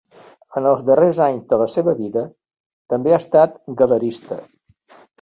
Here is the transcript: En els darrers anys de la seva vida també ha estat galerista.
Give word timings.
En 0.61 0.69
els 0.69 0.79
darrers 0.87 1.19
anys 1.25 1.43
de 1.53 1.59
la 1.63 1.69
seva 1.75 1.95
vida 2.01 2.25
també 2.95 3.15
ha 3.17 3.23
estat 3.23 3.63
galerista. 3.83 4.45